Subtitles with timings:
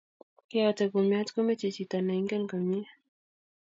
[0.49, 2.87] Keyotei kumiat komochei chito ne ingen komie